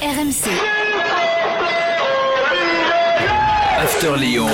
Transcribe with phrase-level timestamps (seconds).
[0.00, 0.48] RMC.
[3.78, 4.46] After Lyon.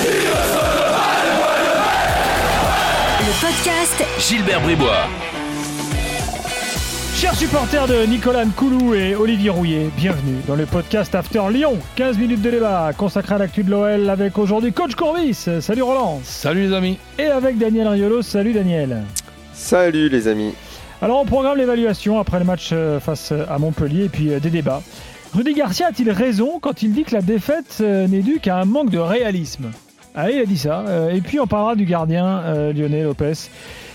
[3.21, 5.07] Le podcast Gilbert Bribois.
[7.15, 11.79] Chers supporters de Nicolas Nkoulou et Olivier Rouillet, bienvenue dans le podcast After Lyon.
[11.95, 15.47] 15 minutes de débat consacré à l'actu de l'OL avec aujourd'hui Coach Courbis.
[15.61, 16.21] Salut Roland.
[16.25, 16.99] Salut les amis.
[17.21, 18.21] Et avec Daniel Riolo.
[18.23, 19.05] Salut Daniel.
[19.53, 20.55] Salut les amis.
[21.01, 24.51] Alors on programme l'évaluation après le match euh, face à Montpellier et puis euh, des
[24.51, 24.83] débats.
[25.37, 28.65] Rudy Garcia a-t-il raison quand il dit que la défaite euh, n'est due qu'à un
[28.65, 29.70] manque de réalisme?
[30.15, 30.83] Ah il a dit ça.
[30.88, 33.33] Euh, Et puis on parlera du gardien euh, Lionel Lopez.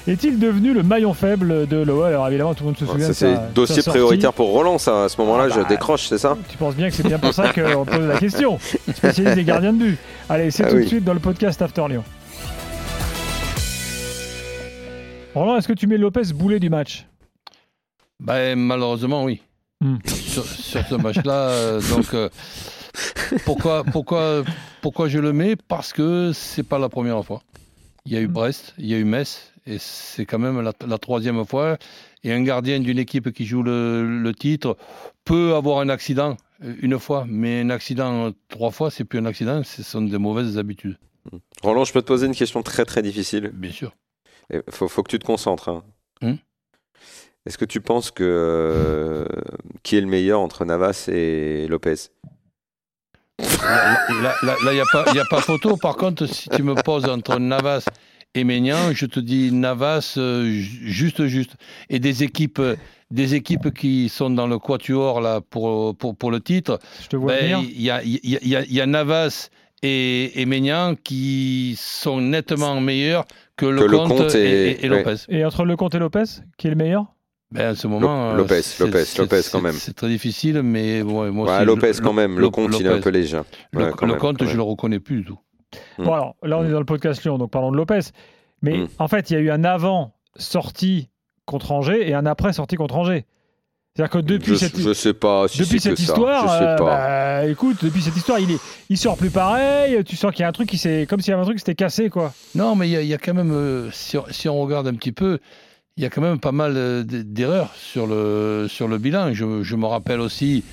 [0.08, 3.54] Est-il devenu le maillon faible de l'OL Alors évidemment tout le monde se souvient c'est
[3.56, 5.06] dossier prioritaire pour Roland ça.
[5.06, 5.64] À ce moment-là, Ah bah.
[5.64, 6.38] je décroche, c'est ça?
[6.48, 8.60] Tu penses bien que c'est bien pour ça qu'on pose la question.
[8.94, 9.98] Spécialiste des gardiens de but.
[10.30, 12.04] Allez, c'est Ah tout de suite dans le podcast After Lyon.
[15.34, 17.08] Roland, est-ce que tu mets Lopez boulet du match?
[18.20, 19.42] Ben, malheureusement, oui.
[19.82, 19.98] Hmm.
[20.06, 22.30] Sur, sur ce match-là, euh, donc euh,
[23.46, 24.44] pourquoi, pourquoi,
[24.82, 25.56] pourquoi je le mets?
[25.56, 27.42] Parce que c'est pas la première fois.
[28.06, 30.74] Il y a eu Brest, il y a eu Metz, et c'est quand même la,
[30.88, 31.78] la troisième fois.
[32.24, 34.78] Et un gardien d'une équipe qui joue le, le titre
[35.26, 39.26] peut avoir un accident euh, une fois, mais un accident trois fois, c'est plus un
[39.26, 40.98] accident, ce sont des mauvaises habitudes,
[41.64, 43.52] Roland, je peux te poser une question très très difficile.
[43.54, 43.94] bien sûr.
[44.54, 45.70] Il faut, faut que tu te concentres.
[45.70, 45.84] hein.
[46.22, 46.36] Hmm.
[47.46, 49.26] Est-ce que tu penses que euh,
[49.84, 51.96] qui est le meilleur entre Navas et Lopez?
[53.42, 53.98] Là,
[54.64, 55.76] il n'y a, pas- y a pas photo.
[55.78, 57.86] Par contre, si tu me poses entre Navas
[58.36, 61.56] et Maignan, je te dis Navas euh, ju- juste, juste.
[61.90, 62.62] Et des équipes,
[63.10, 67.16] des équipes qui sont dans le quatuor là, pour, pour, pour le titre, Je te
[67.16, 69.50] vois ben, il y, a, il y a- y y a Navas
[69.82, 70.46] et, et
[71.04, 73.26] qui sont nettement meilleurs
[73.58, 74.88] que, Que Lecomte Lecomte et, et-.
[74.88, 75.16] Lopez.
[75.30, 76.24] Et entre Lecomte et Lopez,
[76.58, 77.06] qui est le meilleur?
[77.52, 79.74] Ben, à ce moment, Lopez, euh, Lopez, Lopez, c'est- quand même.
[79.74, 82.40] C'est très difficile, mais ouais, moi Ouais, Lopez quand même.
[82.40, 83.02] le- compte, il est un Lopez.
[83.04, 83.42] peu léger.
[83.74, 85.40] Le, Ouais, le même, compte, je le reconnais plus du tout.
[85.98, 86.04] Mm.
[86.06, 88.00] Bon alors, là on est dans le podcast Lyon, donc parlons de Lopez.
[88.62, 88.88] Mais Mm.
[89.00, 91.10] en fait, il y a eu un avant sorti
[91.46, 93.26] contre Angers et un après sorti contre Angers.
[93.96, 94.80] C'est-à-dire que depuis je, cette...
[94.80, 96.04] je sais pas si Depuis cette que ça.
[96.04, 96.86] histoire, Je sais euh, pas.
[97.42, 98.60] bah, écoute, depuis cette histoire, il, est,
[98.90, 100.02] il sort plus pareil.
[100.06, 101.58] Tu sens qu'il y a un truc qui s'est, comme s'il y avait un truc
[101.58, 102.34] qui s'était cassé, quoi.
[102.56, 104.62] Non, mais il y, a- il y a quand même, euh, si, on, si on
[104.62, 105.40] regarde un petit peu,
[105.98, 109.34] il y a quand même pas mal euh, d'erreurs sur le, sur le bilan.
[109.34, 110.64] Je, je me rappelle aussi,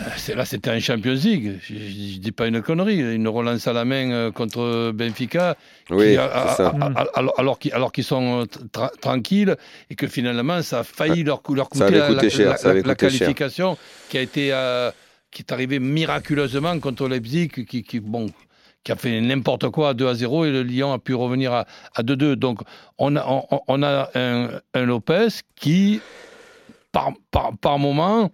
[0.00, 3.72] euh, là c'était un Champions League, je ne dis pas une connerie, une relance à
[3.72, 5.56] la main euh, contre Benfica,
[5.90, 6.74] oui, qui, a- a- c'est ça.
[6.80, 9.56] A- a- alors, qu'ils, alors sont tra- tranquilles
[9.90, 12.84] et que finalement ça a failli leur, leur coûter la, la- cher, la- la coûté
[12.84, 12.96] cher.
[12.96, 13.78] qualification
[14.10, 14.90] qui a été euh,
[15.30, 18.26] qui est arrivée miraculeusement contre Leipzig, qui, qui, bon,
[18.84, 21.52] qui a fait n'importe quoi à 2 à 0 et le Lyon a pu revenir
[21.52, 22.34] à, à 2-2.
[22.36, 22.60] Donc
[22.98, 26.00] on a, on, on a un, un Lopez qui,
[26.92, 28.30] par, par, par moment,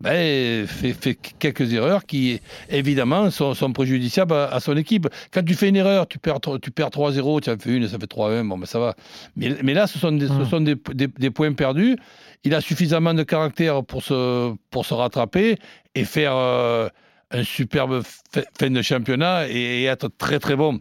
[0.00, 5.08] ben, fait, fait quelques erreurs qui, évidemment, sont, sont préjudiciables à, à son équipe.
[5.32, 7.98] Quand tu fais une erreur, tu perds, tu perds 3-0, tu en fais une, ça
[7.98, 8.94] fait 3-1, bon, ben ça va.
[9.36, 10.46] Mais, mais là, ce sont, des, ce Mm.
[10.50, 11.96] sont des, des- des points perdus.
[12.42, 15.56] Il a suffisamment de caractère pour se, pour se rattraper
[15.94, 16.88] et faire euh,
[17.34, 18.02] un superbe
[18.58, 20.80] fin de championnat et, être très très bon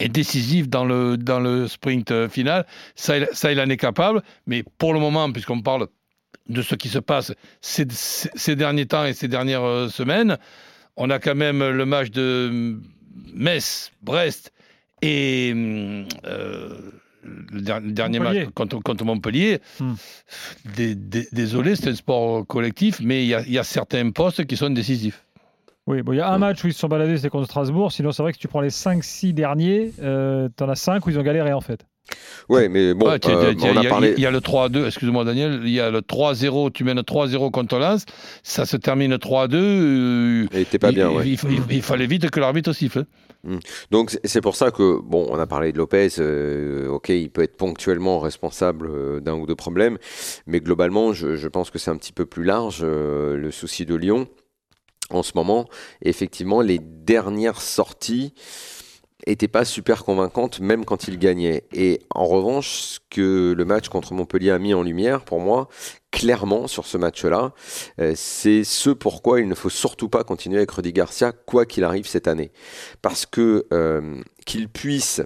[0.00, 2.66] et décisif dans le, dans le sprint euh, final.
[2.96, 4.22] Ça, il- ça, il en est capable.
[4.46, 5.86] Mais pour le moment, puisqu'on parle
[6.48, 7.84] de ce qui se passe ces,
[8.56, 10.38] derniers temps et ces dernières euh, semaines,
[10.96, 12.80] on a quand même le match de
[13.34, 14.52] Metz, Brest
[15.02, 16.74] et euh,
[17.22, 19.60] le, der- le dernier match contre, contre Montpellier.
[19.78, 19.94] Hmm.
[20.76, 24.10] Dé- dé- désolé, c'est un sport collectif, mais il y, a- il y a certains
[24.10, 25.22] postes qui sont décisifs.
[25.88, 27.90] Oui, bon, il y a un match où ils se sont baladés, c'était contre Strasbourg.
[27.90, 31.10] Sinon, c'est vrai que si tu prends les 5-6 derniers, euh, t'en as 5 où
[31.10, 31.84] ils ont galéré, en fait.
[32.48, 34.14] Ouais, mais bon, Ouais, tiens, euh, il a y, a- parlé.
[34.16, 37.50] il y a le 3-2, excuse-moi Daniel, il y a le 3-0, tu mènes 3-0
[37.50, 38.04] contre Lens,
[38.42, 39.56] ça se termine 3-2.
[39.56, 41.28] euh, Et t'es pas il, bien, il- ouais.
[41.28, 43.04] il, il- il fallait vite que l'arbitre siffle.
[43.90, 47.30] Donc c'est- c'est pour ça que, bon, on a parlé de Lopez, euh, ok, il
[47.30, 49.98] peut être ponctuellement responsable euh, d'un ou deux problèmes,
[50.46, 53.84] mais globalement, je, je pense que c'est un petit peu plus large, euh, le souci
[53.86, 54.26] de Lyon
[55.10, 55.68] en ce moment.
[56.02, 58.34] Effectivement, les dernières sorties
[59.26, 61.64] n'étaient pas super convaincantes, même quand il gagnait.
[61.72, 65.68] Et en revanche, ce que le match contre Montpellier a mis en lumière, pour moi,
[66.10, 67.52] clairement, sur ce match-là,
[68.00, 71.84] euh, c'est ce pourquoi il ne faut surtout pas continuer avec Rudy Garcia, quoi qu'il
[71.84, 72.52] arrive cette année.
[73.00, 75.22] Parce que euh, qu'il puisse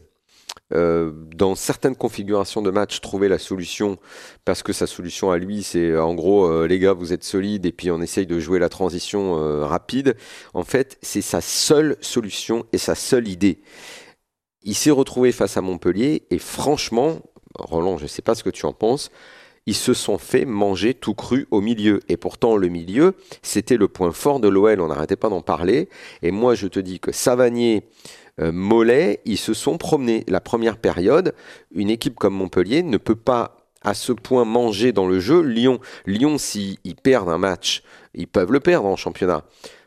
[0.75, 3.99] euh, dans certaines configurations de match, trouver la solution,
[4.45, 7.23] parce que sa solution à lui, c'est euh, en gros, euh, les gars, vous êtes
[7.23, 9.35] solides, et puis on essaye de jouer la transition
[9.65, 10.17] rapide.
[10.55, 13.61] En fait, c'est sa seule solution et sa seule idée.
[14.63, 17.21] Il s'est retrouvé face à Montpellier, et franchement,
[17.55, 19.11] Roland, je ne sais pas ce que tu en penses,
[19.67, 22.01] ils se sont fait manger tout cru au milieu.
[22.09, 24.81] Et pourtant, le milieu, c'était le point fort de l'OL.
[24.81, 25.89] On n'arrêtait pas d'en parler.
[26.23, 27.83] Et moi, je te dis que Savanier,
[28.41, 30.25] euh, Mollet, ils se sont promenés.
[30.29, 31.35] La première période,
[31.75, 35.41] une équipe comme Montpellier ne peut pas à ce point manger dans le jeu.
[35.43, 37.83] Lyon, Lyon s'ils perdent un match,
[38.15, 39.45] ils peuvent le perdre en championnat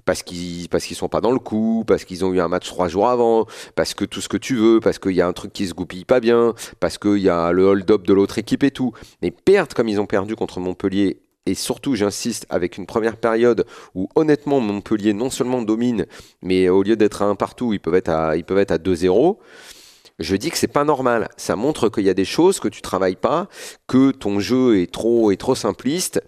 [0.10, 2.68] parce qu'ils parce qu'ils sont pas dans le coup, parce qu'ils ont eu un match
[2.68, 5.34] trois jours avant, parce que tout ce que tu veux, parce qu'il y a un
[5.34, 8.64] truc qui se goupille pas bien, parce qu'il y a le hold-up de l'autre équipe
[8.64, 8.92] et tout.
[9.22, 13.66] Mais perdre comme ils ont perdu contre Montpellier et surtout, j'insiste, avec une première période
[13.96, 16.06] où honnêtement Montpellier non seulement domine,
[16.44, 18.78] mais au lieu d'être à un partout, ils peuvent être à, ils peuvent être à
[18.78, 19.38] 2-0.
[20.20, 21.30] Je dis que c'est pas normal.
[21.38, 23.48] Ça montre qu'il y a des choses que tu travailles pas,
[23.88, 26.22] que ton jeu est trop, est trop simpliste,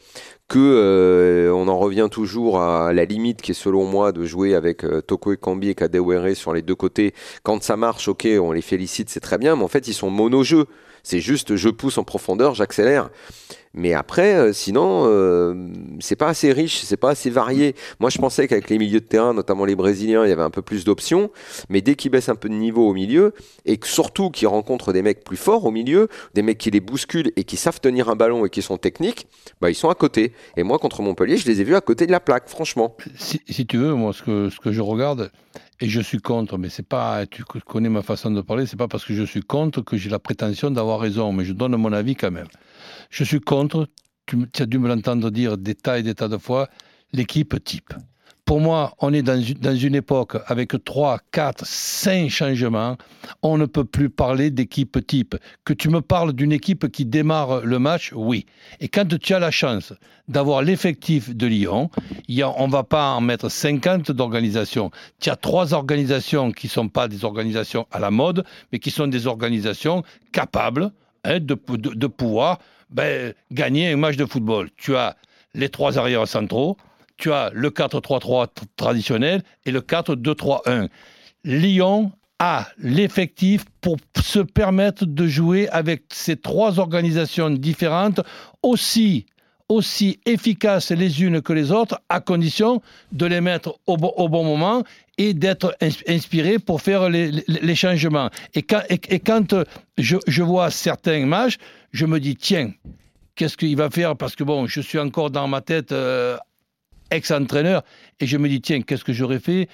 [0.47, 4.56] que euh, on en revient toujours à la limite qui est selon moi de jouer
[4.56, 7.13] avec euh, Toko Kambi et Kadewere sur les deux côtés.
[7.44, 10.09] Quand ça marche, ok, on les félicite, c'est très bien, mais en fait ils sont
[10.09, 10.65] mono-jeux.
[11.03, 13.09] C'est juste je pousse en profondeur, j'accélère.
[13.74, 15.53] Mais après, euh, sinon, euh,
[16.00, 17.74] c'est pas assez riche, c'est pas assez varié.
[18.00, 20.50] Moi, je pensais qu'avec les milieux de terrain, notamment les Brésiliens, il y avait un
[20.50, 21.31] peu plus d'options.
[21.69, 23.33] Mais dès qu'ils baissent un peu de niveau au milieu,
[23.65, 27.31] et surtout qu'ils rencontrent des mecs plus forts au milieu, des mecs qui les bousculent
[27.38, 29.27] et qui savent tenir un ballon et qui sont techniques,
[29.62, 30.33] bah, ils sont à côté.
[30.57, 32.97] Et moi, contre Montpellier, je les ai vus à côté de la plaque, franchement.
[33.15, 35.31] Si, tu veux, moi, ce que je regarde,
[35.81, 38.88] et je suis contre, mais c'est pas, tu connais ma façon de parler, c'est pas
[38.88, 41.92] parce que je suis contre que j'ai la prétention d'avoir raison, mais je donne mon
[41.92, 42.48] avis quand même.
[43.10, 43.88] Je suis contre,
[44.28, 46.69] tu, tu as dû me l'entendre dire des tas et des tas de fois,
[47.13, 47.94] l'équipe type
[48.51, 52.98] pour moi, on est dans, une époque avec 3, 4, 5 changements.
[53.44, 55.38] On ne peut plus parler d'équipe type.
[55.63, 58.45] Que tu me parles d'une équipe qui démarre le match, oui.
[58.81, 59.94] Et quand tu as la chance
[60.27, 61.89] d'avoir l'effectif de Lyon,
[62.27, 64.92] on ne va pas en mettre 50 d'organisations.
[65.21, 68.44] Tu as trois organisations qui ne sont pas des organisations à la mode,
[68.74, 70.92] mais qui sont des organisations capables
[71.24, 71.56] hein, de,
[72.07, 72.59] pouvoir
[72.89, 74.71] ben, gagner un match de football.
[74.75, 75.15] Tu as
[75.54, 76.75] les trois arrières centraux,
[77.21, 80.89] tu as le 4-3-3 traditionnel et le 4-2-3-1.
[81.44, 88.21] Lyon a l'effectif pour se permettre de jouer avec ces trois organisations différentes
[88.63, 89.27] aussi
[89.69, 92.81] aussi efficaces les unes que les autres, à condition
[93.13, 94.83] de les mettre au, bon, moment
[95.18, 95.77] et d'être
[96.07, 98.29] inspiré pour faire les, changements.
[98.53, 98.81] Et quand,
[99.25, 99.56] quand
[99.97, 101.56] je, vois certains matchs,
[101.94, 102.73] je me dis, tiens,
[103.35, 104.18] qu'est-ce qu'il va faire?
[104.18, 106.38] Parce que bon, je suis encore dans ma tête euh,
[107.12, 107.84] ex-entraîneur,
[108.19, 109.68] et je me dis, tiens, qu'est-ce que j'aurais fait?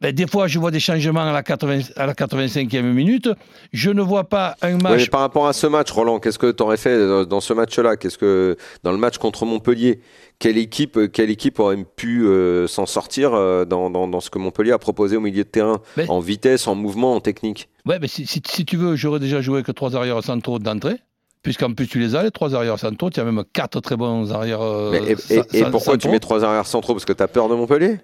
[0.00, 3.28] Ben, des fois, je vois des changements à la, 80, à la 85e minute.
[3.74, 5.10] Je ne vois pas un match.
[5.10, 7.96] par rapport à ce match, Roland, qu'est-ce que tu aurais fait dans ce match-là?
[7.96, 10.00] Qu'est-ce que dans le match contre Montpellier,
[10.38, 14.72] quelle équipe, quelle équipe aurait pu euh, s'en sortir euh, dans, dans, ce que Montpellier
[14.72, 17.68] a proposé au milieu de terrain, ben en vitesse, en mouvement, en technique.
[17.84, 20.96] Ouais, mais si, si, tu veux, j'aurais déjà joué que trois arrières centraux d'entrée
[21.42, 24.32] puisqu'en plus tu les as, les trois arrières centraux, tu as même quatre très bons
[24.32, 25.14] arrières euh,
[25.52, 26.94] Et, pourquoi tu mets trois arrières centraux?
[26.94, 27.98] Parce que tu as peur de Montpellier?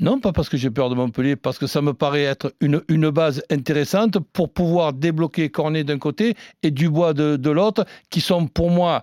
[0.00, 2.82] Non, pas parce que j'ai peur de Montpellier, parce que ça me paraît être une,
[2.88, 8.20] une base intéressante pour pouvoir débloquer Cornet d'un côté et Dubois de, de l'autre, qui
[8.20, 9.02] sont pour moi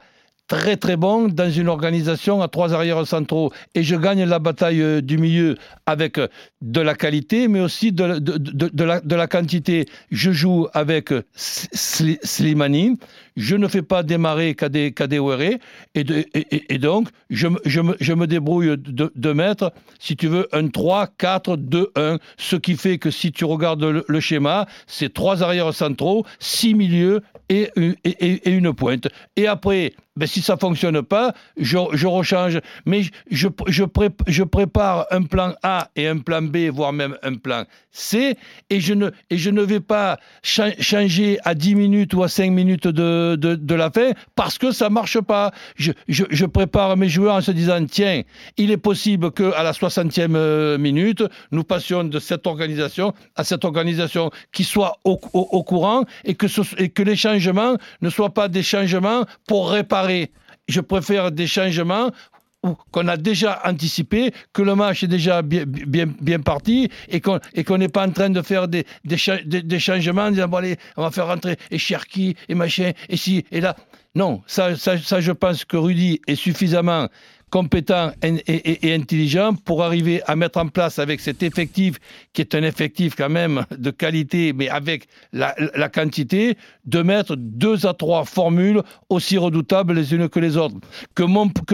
[0.50, 3.54] très très bons dans une organisation à trois arrières centraux.
[3.76, 6.28] Et je gagne la bataille euh, du milieu avec euh,
[6.62, 9.86] de la qualité, mais aussi de, de, de, la, de la, quantité.
[10.12, 12.98] Je joue avec Slimani,
[13.40, 15.60] je ne fais pas démarrer Kadewere, et,
[15.96, 21.92] et, et, donc je, me, débrouille de, mettre, si tu veux, un 3, 4, 2,
[21.96, 26.74] 1, ce qui fait que si tu regardes le, schéma, c'est trois arrières centraux, six
[26.74, 27.70] milieux et,
[28.04, 29.08] et, une pointe.
[29.38, 32.60] Et après, ben, si ça fonctionne pas, je, je rechange.
[32.86, 38.36] Mais je, prépare un plan A et un plan B, voire même un plan C,
[38.70, 42.52] et je ne, et je ne vais pas changer à 10 minutes ou à 5
[42.52, 45.52] minutes de, de, la fin parce que ça marche pas.
[45.78, 48.24] Je, prépare mes joueurs en se disant, tiens,
[48.58, 53.66] il est possible qu'à la 60e euh, minute, nous passions de cette organisation à cette
[53.66, 56.48] organisation qui soit au, au, courant et que,
[56.82, 60.32] et que les changements ne soient pas des changements pour réparer.
[60.68, 62.12] Je préfère des changements
[62.92, 68.06] qu'on a déjà anticipé, que le match est déjà bien, parti et qu'on n'est pas
[68.06, 68.86] en train de faire des,
[69.80, 73.62] changements, en disant, allez, on va faire rentrer et Cherki et machin, et ci, et
[73.62, 73.76] là.
[74.16, 77.08] Non, ça, je pense que Rudy est suffisamment
[77.50, 81.98] compétent et, intelligent pour arriver à mettre en place avec cet effectif,
[82.34, 85.54] qui est un effectif quand même de qualité, mais avec la,
[85.90, 90.76] quantité, de mettre deux à trois formules aussi redoutables les unes que les autres.
[91.16, 91.24] Que,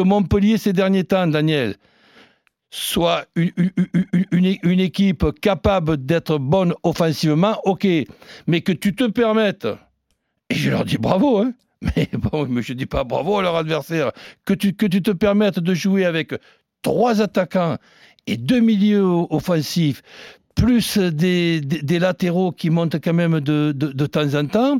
[0.02, 1.76] Montpellier ces derniers temps, Daniel,
[2.70, 3.52] soit une,
[4.32, 7.88] une, une équipe capable d'être bonne offensivement, ok,
[8.48, 9.68] mais que tu te permettes,
[10.50, 11.54] et je leur dis bravo, hein,
[11.96, 14.12] Mais bon, mais je dis pas bravo à leur adversaire.
[14.46, 16.34] Que tu, que tu te permettes de jouer avec
[16.82, 17.78] trois attaquants
[18.28, 20.02] et deux milieux offensifs,
[20.56, 24.80] plus des, des, des latéraux qui montent quand même de, de, de temps en temps,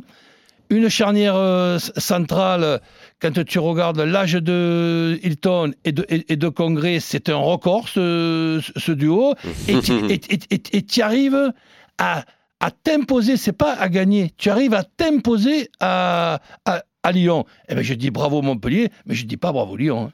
[0.70, 2.80] une charnière euh, centrale,
[3.20, 7.88] quand tu regardes l'âge de Hilton et de, et, et de Congrès, c'est un record
[7.88, 9.34] ce, ce duo.
[9.68, 11.52] Et tu arrives
[11.98, 12.24] à,
[12.60, 17.44] à t'imposer, c'est pas à gagner, tu arrives à t'imposer à, à, à, Lyon.
[17.68, 20.08] Eh bien, je dis bravo Montpellier, mais je dis pas bravo Lyon.
[20.08, 20.12] Hein.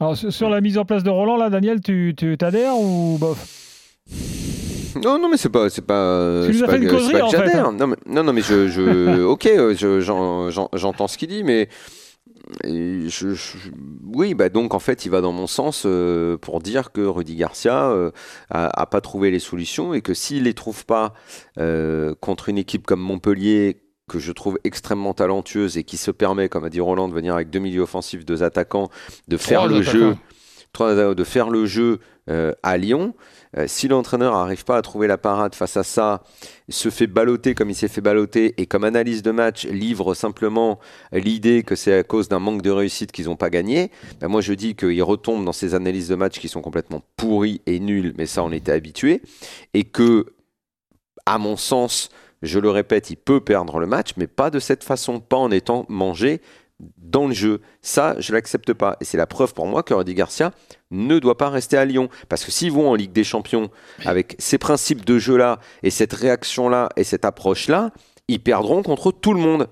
[0.00, 3.38] Alors, sur la mise en place de Roland, là, Daniel, tu t'adhères ou bof?
[5.02, 6.42] Non, non, mais c'est pas, c'est pas.
[6.46, 7.54] Tu nous as fait une causerie en fait.
[7.54, 9.48] Non, mais, non, non, mais je, je ok,
[10.76, 11.68] j'entends ce qu'il dit, mais
[12.64, 13.58] je, je,
[14.14, 17.36] oui, bah donc en fait, il va dans mon sens euh, pour dire que Rudy
[17.36, 18.10] Garcia euh,
[18.50, 21.14] a, a, pas trouvé les solutions et que s'il les trouve pas
[21.58, 26.48] euh, contre une équipe comme Montpellier que je trouve extrêmement talentueuse et qui se permet,
[26.48, 28.88] comme a dit Roland, de venir avec deux milieux offensifs, deux attaquants,
[29.28, 30.16] de faire le jeu,
[30.86, 33.14] de faire le jeu euh, à Lyon.
[33.56, 36.22] Euh, si l'entraîneur n'arrive pas à trouver la parade face à ça,
[36.68, 40.78] se fait balloter comme il s'est fait balloter et comme analyse de match livre simplement
[41.12, 44.42] l'idée que c'est à cause d'un manque de réussite qu'ils n'ont pas gagné, ben moi
[44.42, 48.12] je dis qu'il retombe dans ces analyses de match qui sont complètement pourries et nulles,
[48.18, 49.22] mais ça on était habitué,
[49.72, 50.26] et que,
[51.24, 52.10] à mon sens,
[52.42, 55.50] je le répète, il peut perdre le match, mais pas de cette façon, pas en
[55.50, 56.42] étant mangé
[57.10, 57.60] dans le jeu.
[57.82, 58.96] Ça, je l'accepte pas.
[59.00, 60.52] Et c'est la preuve pour moi que Rudy Garcia
[60.90, 62.08] ne doit pas rester à Lyon.
[62.28, 63.70] Parce que s'ils vont en Ligue des Champions
[64.04, 67.90] avec ces principes de jeu-là, et cette réaction-là, et cette approche-là,
[68.28, 69.68] ils perdront contre tout le monde.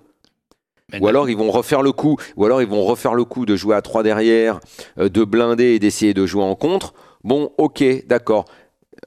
[0.93, 3.45] Mais Ou alors ils vont refaire le coup, ou alors ils vont refaire le coup
[3.45, 4.61] de jouer à 3 derrière,
[4.99, 6.95] euh, de blinder et d'essayer de jouer en contre.
[7.25, 8.45] Bon, ok, d'accord.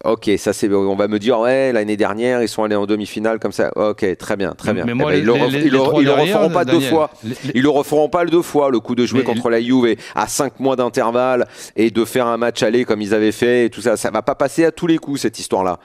[0.06, 0.72] Ok, ça c'est.
[0.72, 3.70] On va me dire, ouais, l'année dernière, ils sont allés en demi-finale comme ça.
[3.76, 4.86] Ok, très bien, très bien.
[4.86, 6.06] Mais Eh moi, ben, les- ils le, les- ref- les- ils le- les trois ils
[6.06, 7.10] le derrière, referont pas deux fois.
[7.54, 9.98] Ils le referont pas le deux fois, le coup de jouer Mais- contre la Juve
[10.16, 13.70] à 5 mois d'intervalle et de faire un match aller comme ils avaient fait et
[13.70, 13.98] tout ça.
[13.98, 15.80] Ça va pas passer à tous les coups, cette histoire-là.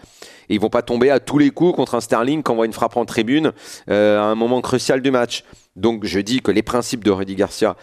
[0.48, 2.96] Ils vont pas tomber à tous les coups contre un Sterling qui envoie une frappe
[2.96, 3.50] en tribune
[3.90, 5.42] euh, à un moment crucial du match.
[5.74, 7.74] Donc je dis que les principes de Rudy Garcia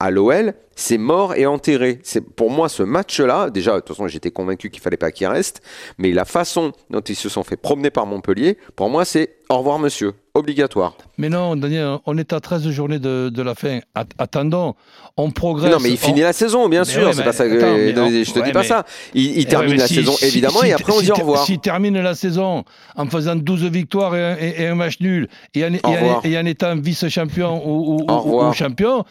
[0.00, 1.98] à l'OL, c'est mort et enterré.
[2.04, 3.50] C'est pour moi ce match-là.
[3.50, 5.60] Déjà, de toute façon, j'étais convaincu qu'il fallait pas qu'il reste,
[5.98, 9.56] mais la façon dont ils se sont fait promener par Montpellier, pour moi, c'est au
[9.58, 10.94] revoir, monsieur, obligatoire.
[11.16, 13.80] Mais non, Daniel, on est à 13 journées de, de la fin.
[13.94, 14.74] At- attendons,
[15.16, 15.72] on progresse.
[15.72, 17.06] non, mais il finit on- la saison, bien Mais sûr.
[17.08, 18.84] ouais, mais pas ça que attends, mais je te dis pas ça.
[19.14, 21.14] Il, il ouais, termine la si- saison, si- évidemment, si- et après on dit au
[21.14, 21.44] revoir.
[21.46, 22.62] S'il termine la saison
[22.94, 25.72] en faisant 12 victoires et un, et- et un match nul, et en,
[26.24, 28.50] et en- étant vice-champion ou, ou- Au ou- revoir.
[28.50, 29.04] ou champion,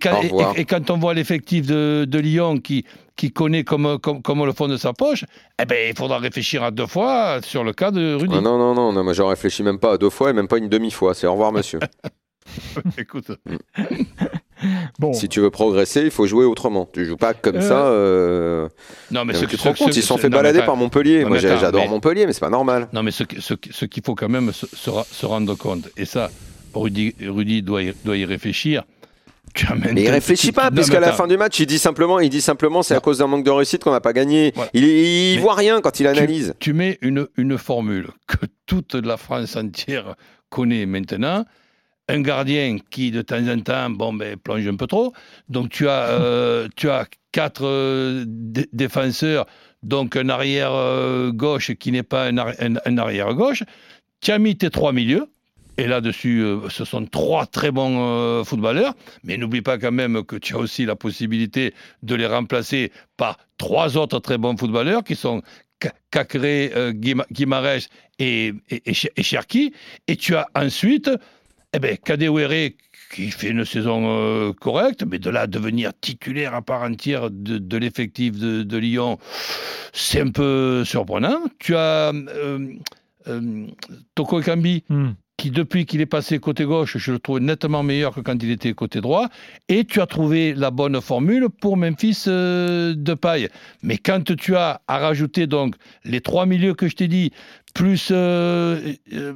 [0.00, 0.20] quand,
[0.56, 2.84] et quand on voit l'effectif de, de Lyon qui,
[3.16, 5.24] qui connaît comme, comme, comme le fond de sa poche,
[5.62, 8.34] eh ben, il faudra réfléchir à deux fois sur le cas de Rudy.
[8.36, 10.48] Ah non, non, non, non, moi je réfléchis même pas à deux fois et même
[10.48, 11.14] pas une demi-fois.
[11.14, 11.78] C'est au revoir, monsieur.
[12.98, 13.30] Écoute,
[14.98, 16.88] Bon, si tu veux progresser, il faut jouer autrement.
[16.92, 17.86] Tu joues pas comme Euh, ça.
[17.88, 18.68] euh,
[19.10, 20.62] non, mais tu ce, te ce- rends compte, ils se sont fait non, mais balader
[20.64, 21.22] par Montpellier.
[21.22, 22.88] Non, Moi mais j'adore mais- Montpellier, mais c'est pas normal.
[22.92, 26.30] Non, mais ce, ce, ce qu'il faut quand même se, se rendre compte, et ça,
[26.72, 28.84] Rudy, Rudy doit, y, doit y réfléchir.
[29.68, 32.40] Amènes Mais il réfléchit pas, puisqu'à la fin du match, il dit simplement, il dit
[32.40, 34.52] simplement, c'est à cause d'un manque de réussite qu'on n'a pas gagné.
[34.54, 34.70] Voilà.
[34.74, 36.54] Il, il voit rien quand il analyse.
[36.60, 40.14] Tu mets une, une formule que toute la France entière
[40.50, 41.44] connaît maintenant.
[42.08, 45.12] Un gardien qui, de temps en temps, bon, ben, plonge un peu trop.
[45.48, 49.46] Donc, tu as, euh, tu as quatre euh, dé- défenseurs,
[49.82, 53.62] donc un arrière euh, gauche qui n'est pas un, arri- un- un arrière gauche.
[54.20, 55.26] Tu as mis tes trois milieux.
[55.76, 58.94] Et là-dessus, euh, ce sont trois très bons euh, footballeurs.
[59.24, 63.38] Mais n'oublie pas quand même que tu as aussi la possibilité de les remplacer par
[63.58, 65.42] trois autres très bons footballeurs qui sont
[65.82, 66.92] Ca- Cacré, euh,
[68.18, 69.72] et, et, et Cher- et Cherki.
[70.06, 71.10] Et tu as ensuite
[71.72, 72.70] eh ben, Kadewere
[73.12, 77.76] qui fait une saison correcte, mais de là à devenir titulaire à part entière de,
[77.76, 79.18] l'effectif de, Lyon,
[79.92, 81.42] c'est un peu surprenant.
[81.58, 82.12] Tu as
[83.28, 83.66] euh,
[84.14, 85.12] Toko Ekambi hmm.
[85.36, 88.50] Qui depuis qu'il est passé côté gauche, je le trouve nettement meilleur que quand il
[88.50, 89.28] était côté droit.
[89.68, 93.48] Et tu as trouvé la bonne formule pour Memphis euh, de paille.
[93.82, 95.74] Mais quand tu as à rajouter donc
[96.04, 97.32] les trois milieux que je t'ai dit,
[97.74, 99.32] plus euh, euh,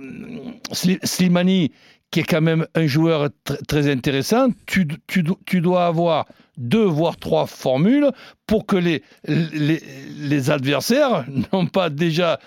[0.71, 1.73] Sli- Slimani,
[2.11, 6.26] qui est quand même un joueur tr- très intéressant, tu, tu do- tu dois avoir
[6.57, 8.11] deux voire trois formules
[8.47, 12.38] pour que les, les adversaires n'ont pas déjà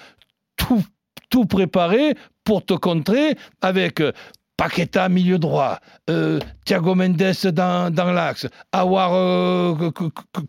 [0.58, 0.84] tout,
[1.31, 4.11] tout préparé pour te contrer avec euh,
[4.57, 5.79] Paqueta milieu droit,
[6.11, 7.15] euh, Thiago Mendes
[7.51, 9.89] dans, l'axe, Awar euh,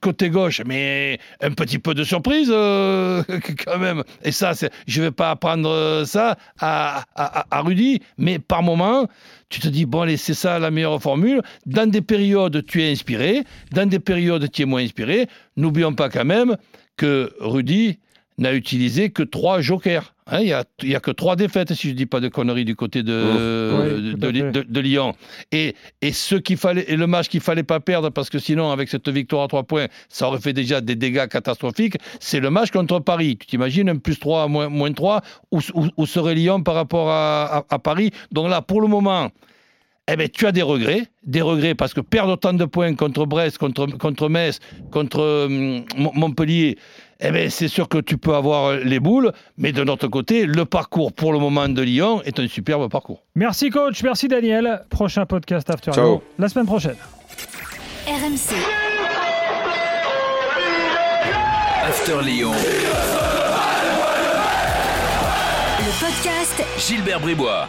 [0.03, 2.49] côté gauche, mais un petit peu de surprise
[3.65, 4.03] quand même.
[4.23, 4.53] Et ça,
[4.87, 9.07] je ne vais pas apprendre ça à, à, à, Rudy, mais par moment,
[9.49, 11.41] tu te dis, bon, allez, c'est ça la meilleure formule.
[11.65, 15.27] Dans des périodes, tu es inspiré, dans des périodes, tu es moins inspiré.
[15.57, 16.59] N'oublions pas quand même
[16.99, 17.99] que Rudy
[18.37, 20.12] n'a utilisé que trois jokers.
[20.29, 22.77] Hein, il n'y a, que trois défaites, si je ne dis pas de conneries, du
[22.77, 25.15] côté de, de, Lyon.
[25.51, 28.71] Et, et, ce qu'il fallait, et le match qu'il fallait pas perdre, parce que sinon,
[28.71, 32.51] avec cette victoire à trois points, ça aurait fait déjà des dégâts catastrophiques, c'est le
[32.51, 33.37] match contre Paris.
[33.37, 35.59] Tu t'imagines un plus 3, moins, moins 3, où,
[35.97, 38.11] où, serait Lyon par rapport à, à, Paris?
[38.31, 39.29] Donc là, pour le moment,
[40.09, 41.03] eh ben, tu as des regrets.
[41.25, 44.61] Des regrets parce que perdre autant de points contre Brest, contre, contre Metz,
[44.91, 46.79] contre hum, Montpellier,
[47.25, 50.65] eh ben, c'est sûr que tu peux avoir les boules, mais de notre côté, le
[50.65, 53.23] parcours pour le moment de Lyon est un superbe parcours.
[53.37, 54.83] Merci coach, merci Daniel.
[54.91, 56.23] Prochain podcast After Ciao.
[56.39, 56.97] la semaine prochaine.
[58.07, 58.57] RMC.
[61.85, 62.53] After Lyon.
[65.79, 67.69] Le podcast Gilbert Bribois.